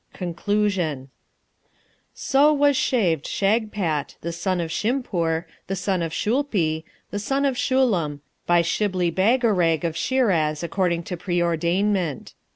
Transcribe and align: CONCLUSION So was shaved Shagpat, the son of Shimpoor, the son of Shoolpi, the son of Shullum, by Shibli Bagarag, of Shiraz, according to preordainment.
CONCLUSION 0.13 1.09
So 2.15 2.51
was 2.51 2.75
shaved 2.75 3.25
Shagpat, 3.27 4.15
the 4.21 4.31
son 4.31 4.59
of 4.59 4.71
Shimpoor, 4.71 5.45
the 5.67 5.75
son 5.75 6.01
of 6.01 6.11
Shoolpi, 6.11 6.85
the 7.11 7.19
son 7.19 7.45
of 7.45 7.55
Shullum, 7.55 8.21
by 8.47 8.63
Shibli 8.63 9.11
Bagarag, 9.13 9.83
of 9.83 9.95
Shiraz, 9.95 10.63
according 10.63 11.03
to 11.03 11.17
preordainment. 11.17 12.33